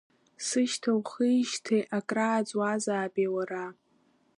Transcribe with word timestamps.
Сышьҭа 0.47 0.91
ухижьҭеи 0.99 1.83
акрааҵуазаапеи 1.97 3.29
уара? 3.35 3.65